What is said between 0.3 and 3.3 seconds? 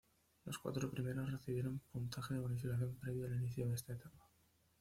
Los cuatro primeros recibieron puntaje de bonificación previo